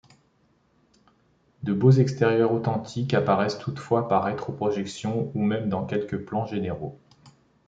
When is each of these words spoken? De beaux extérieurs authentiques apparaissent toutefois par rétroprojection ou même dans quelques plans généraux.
De 1.61 1.73
beaux 1.73 1.91
extérieurs 1.91 2.53
authentiques 2.53 3.13
apparaissent 3.13 3.59
toutefois 3.59 4.07
par 4.07 4.23
rétroprojection 4.23 5.31
ou 5.35 5.43
même 5.43 5.69
dans 5.69 5.85
quelques 5.85 6.17
plans 6.25 6.47
généraux. 6.47 6.97